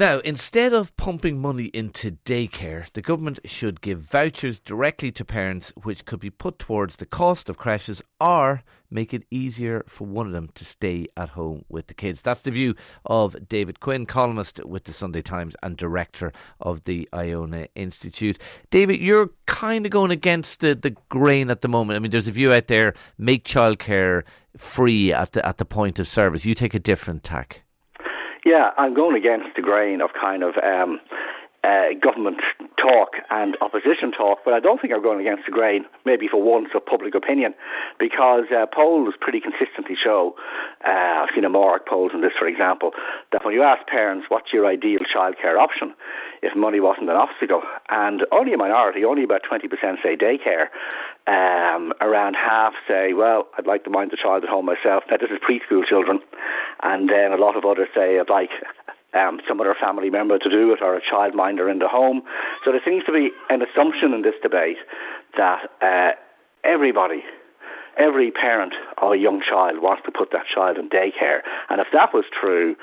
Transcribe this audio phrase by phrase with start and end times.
[0.00, 5.74] Now, instead of pumping money into daycare, the government should give vouchers directly to parents,
[5.82, 10.26] which could be put towards the cost of creches or make it easier for one
[10.26, 12.22] of them to stay at home with the kids.
[12.22, 17.06] That's the view of David Quinn, columnist with the Sunday Times and director of the
[17.12, 18.38] Iona Institute.
[18.70, 21.96] David, you're kind of going against the, the grain at the moment.
[21.96, 24.22] I mean, there's a view out there make childcare
[24.56, 26.46] free at the at the point of service.
[26.46, 27.64] You take a different tack.
[28.44, 30.98] Yeah, I'm going against the grain of kind of um,
[31.62, 32.38] uh, government
[32.80, 36.40] talk and opposition talk, but I don't think I'm going against the grain, maybe for
[36.42, 37.52] once, of public opinion,
[37.98, 40.34] because uh, polls pretty consistently show,
[40.86, 42.92] uh, I've seen Amárach polls in this, for example,
[43.32, 45.92] that when you ask parents what's your ideal childcare option,
[46.42, 49.68] if money wasn't an obstacle, and only a minority, only about 20%
[50.02, 50.72] say daycare,
[51.80, 55.04] um, around half say, well, I'd like to mind the child at home myself.
[55.10, 56.20] Now, this is preschool children,
[56.82, 58.50] and then a lot of others say, I'd like
[59.14, 62.22] um, some other family member to do it or a childminder in the home.
[62.64, 64.78] So there seems to be an assumption in this debate
[65.36, 66.12] that uh,
[66.64, 67.22] everybody,
[68.00, 71.42] every parent a young child wants to put that child in daycare.
[71.68, 72.76] And if that was true,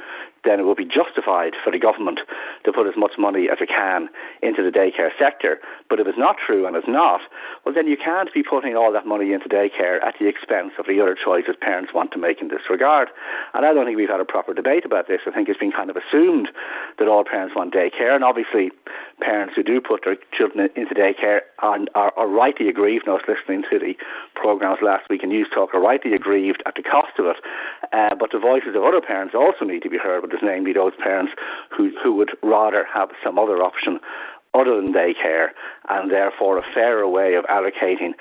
[0.44, 2.20] then it would be justified for the government
[2.64, 4.08] to put as much money as it can
[4.42, 5.60] into the daycare sector.
[5.90, 7.22] But if it's not true, and it's not,
[7.66, 10.86] well, then you can't be putting all that money into daycare at the expense of
[10.88, 13.10] the other choices parents want to make in this regard.
[13.54, 15.22] And I don't think we've had a proper debate about this.
[15.28, 16.50] I think it's been kind of assumed
[17.00, 18.72] that all parents want daycare, and obviously,
[19.20, 23.08] parents who do put their children into daycare are, are, are rightly aggrieved.
[23.08, 23.94] And I was listening to the
[24.36, 27.38] programmes last week in Newstalk are rightly aggrieved at the cost of it.
[27.94, 30.94] Uh, but the voices of other parents also need to be heard is namely those
[31.02, 31.34] parents
[31.76, 34.00] who, who would rather have some other option
[34.54, 35.50] other than daycare
[35.90, 38.14] and therefore a fairer way of allocating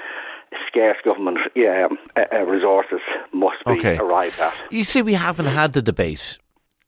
[0.67, 3.01] scarce government um, uh, resources
[3.33, 3.97] must be okay.
[3.99, 4.55] arrived at.
[4.71, 6.39] You see, we haven't had the debate.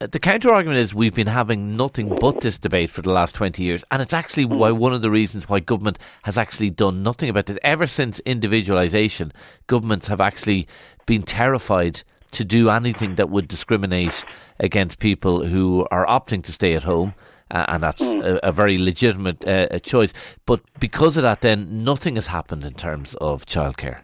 [0.00, 3.34] Uh, the counter argument is we've been having nothing but this debate for the last
[3.34, 7.02] 20 years, and it's actually why one of the reasons why government has actually done
[7.02, 7.58] nothing about this.
[7.64, 9.32] Ever since individualisation,
[9.66, 10.68] governments have actually
[11.06, 14.24] been terrified to do anything that would discriminate
[14.60, 17.12] against people who are opting to stay at home.
[17.50, 18.22] Uh, and that's mm.
[18.22, 20.12] a, a, very legitimate uh, choice.
[20.44, 24.00] But because of that, then nothing has happened in terms of childcare.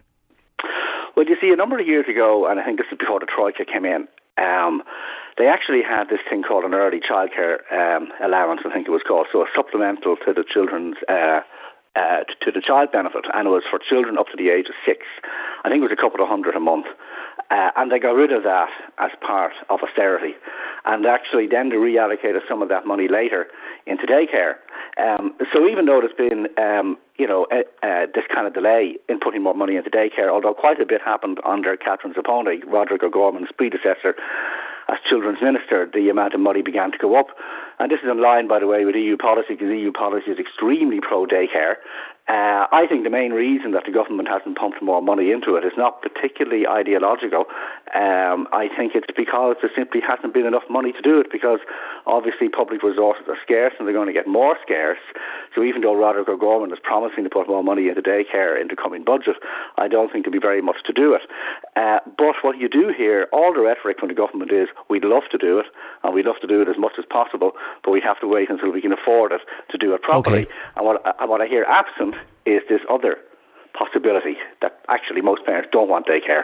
[1.15, 3.27] Well, you see, a number of years ago, and I think this is before the
[3.27, 4.07] Troika came in,
[4.37, 4.81] um,
[5.37, 9.03] they actually had this thing called an early childcare um, allowance, I think it was
[9.05, 10.97] called, so a supplemental to the children's.
[11.07, 11.41] Uh,
[11.95, 14.75] uh, to the child benefit, and it was for children up to the age of
[14.85, 15.07] six.
[15.63, 16.87] I think it was a couple of hundred a month.
[17.51, 20.35] Uh, and they got rid of that as part of austerity.
[20.83, 23.47] And actually, then they reallocated some of that money later
[23.87, 24.59] into daycare.
[24.97, 29.43] Um, so even though there's been, um, you know, this kind of delay in putting
[29.43, 34.15] more money into daycare, although quite a bit happened under Catherine Zappone, Roderick O'Gorman's predecessor,
[34.87, 37.27] as children's minister, the amount of money began to go up.
[37.79, 40.39] And this is in line, by the way, with EU policy, because EU policy is
[40.39, 41.75] extremely pro daycare.
[42.25, 45.63] Uh, I think the main reason that the government hasn't pumped more money into it
[45.63, 47.45] is not particularly ideological.
[47.93, 51.59] Um, I think it's because there simply hasn't been enough money to do it, because
[52.07, 54.97] obviously public resources are scarce and they're going to get more scarce.
[55.53, 58.75] So even though Roderick O'Gorman is promising to put more money into daycare in the
[58.75, 59.37] coming budget,
[59.77, 61.29] I don't think there'll be very much to do it.
[61.77, 65.29] Uh, but what you do hear, all the rhetoric from the government is, we'd love
[65.29, 65.67] to do it,
[66.01, 67.51] and we'd love to do it as much as possible,
[67.83, 70.43] but we have to wait until we can afford it to do it properly.
[70.43, 70.51] Okay.
[70.75, 72.15] And, what, and what I hear absent
[72.45, 73.17] is this other
[73.77, 76.43] possibility that actually most parents don't want daycare.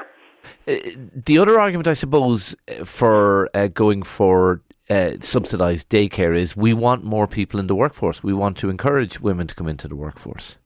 [0.67, 0.75] Uh,
[1.13, 7.03] the other argument, I suppose, for uh, going for uh, subsidised daycare is we want
[7.03, 8.23] more people in the workforce.
[8.23, 10.57] We want to encourage women to come into the workforce.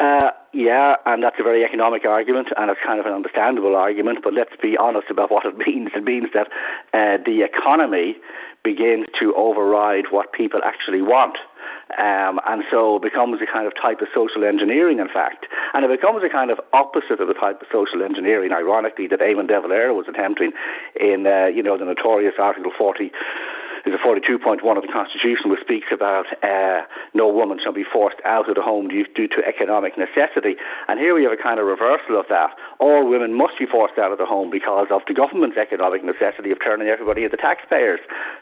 [0.00, 4.20] Uh, yeah, and that's a very economic argument, and it's kind of an understandable argument.
[4.22, 5.90] But let's be honest about what it means.
[5.94, 6.46] It means that
[6.94, 8.16] uh, the economy
[8.62, 11.36] begins to override what people actually want.
[11.98, 15.46] Um, and so it becomes a kind of type of social engineering, in fact.
[15.74, 19.20] And it becomes a kind of opposite of the type of social engineering, ironically, that
[19.20, 20.52] Eamon De Valera was attempting
[20.98, 23.12] in, uh, you know, the notorious Article 40
[23.86, 28.16] is a 42.1 of the Constitution, which speaks about uh, no woman shall be forced
[28.24, 30.56] out of the home due, due, to economic necessity.
[30.88, 32.56] And here we have a kind of reversal of that.
[32.80, 36.50] All women must be forced out of the home because of the government's economic necessity
[36.50, 38.00] of turning everybody into taxpayers.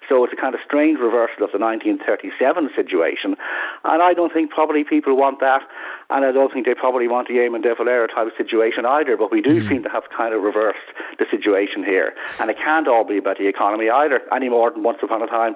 [0.09, 3.35] So it's a kind of strange reversal of the 1937 situation.
[3.85, 5.63] And I don't think probably people want that.
[6.11, 9.17] And I don't think they probably want the Eamon De Valera type of situation either.
[9.17, 9.69] But we do mm.
[9.69, 10.79] seem to have kind of reversed
[11.19, 12.15] the situation here.
[12.39, 15.27] And it can't all be about the economy either, any more than once upon a
[15.27, 15.55] time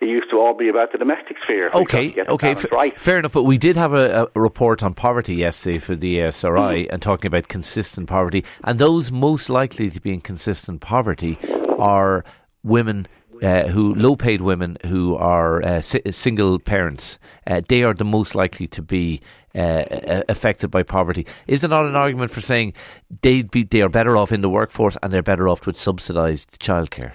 [0.00, 1.70] it used to all be about the domestic sphere.
[1.72, 2.98] Okay, okay, f- right.
[3.00, 3.32] fair enough.
[3.32, 6.92] But we did have a, a, report on poverty yesterday for the ESRI mm-hmm.
[6.92, 8.44] and talking about consistent poverty.
[8.64, 11.38] And those most likely to be in consistent poverty
[11.78, 12.24] are
[12.62, 13.06] women
[13.42, 18.04] uh, who low paid women who are uh, si- single parents, uh, they are the
[18.04, 19.20] most likely to be
[19.54, 21.26] uh, affected by poverty.
[21.46, 22.74] Is there not an argument for saying
[23.22, 26.60] they'd be they are better off in the workforce and they're better off with subsidised
[26.60, 27.12] childcare?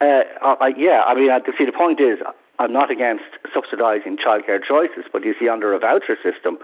[0.00, 0.22] Uh,
[0.76, 2.18] yeah, I mean, I, see, the point is,
[2.58, 6.58] I'm not against subsidising childcare choices, but you see, under a voucher system,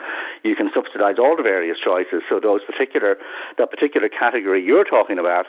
[0.45, 2.23] you can subsidise all the various choices.
[2.29, 3.17] So those particular,
[3.59, 5.47] that particular category you're talking about,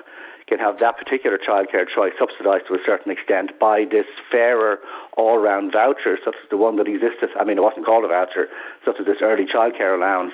[0.52, 4.80] can have that particular childcare choice subsidised to a certain extent by this fairer
[5.16, 7.30] all-round voucher, such as the one that existed.
[7.40, 8.52] I mean, it wasn't called a voucher,
[8.84, 10.34] such as this early childcare allowance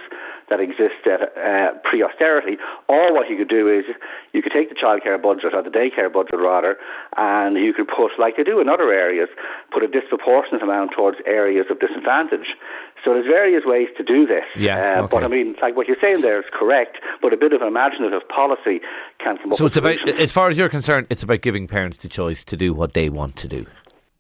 [0.50, 2.58] that existed uh, pre-austerity.
[2.88, 3.86] Or what you could do is
[4.34, 6.78] you could take the childcare budget or the daycare budget rather,
[7.18, 9.30] and you could put, like they do in other areas,
[9.72, 12.56] put a disproportionate amount towards areas of disadvantage.
[13.04, 14.46] So there's various ways to do this.
[14.58, 15.08] Yeah, uh, okay.
[15.12, 18.28] But I mean, like what you're saying there is correct, but a bit of imaginative
[18.30, 18.80] policy
[19.20, 19.58] can come up.
[19.58, 22.58] So it's about, as far as you're concerned, it's about giving parents the choice to
[22.58, 23.66] do what they want to do.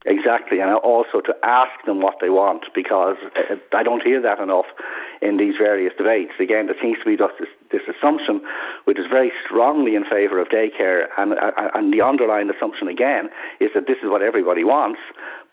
[0.05, 4.39] Exactly, and also to ask them what they want because uh, I don't hear that
[4.39, 4.65] enough
[5.21, 6.31] in these various debates.
[6.39, 8.39] Again, there seems to be this, this assumption
[8.85, 13.27] which is very strongly in favour of daycare, and, uh, and the underlying assumption again
[13.59, 14.99] is that this is what everybody wants,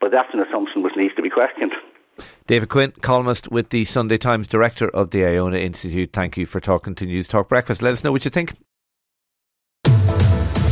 [0.00, 1.72] but that's an assumption which needs to be questioned.
[2.46, 6.10] David Quinn, columnist with the Sunday Times, director of the Iona Institute.
[6.12, 7.82] Thank you for talking to Newstalk Breakfast.
[7.82, 8.54] Let us know what you think.